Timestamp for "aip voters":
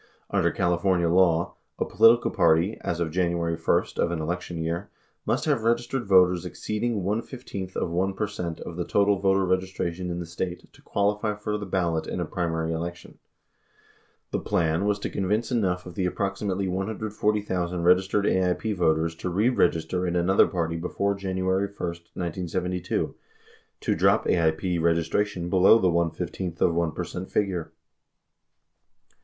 18.25-19.13